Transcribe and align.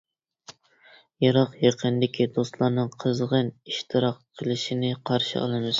يىراق-يېقىندىكى 1.25 2.27
دوستلارنىڭ 2.39 2.91
قىزغىن 3.05 3.55
ئىشتىراك 3.55 4.21
قىلىشىنى 4.43 4.95
قارشى 5.11 5.43
ئالىمىز. 5.45 5.69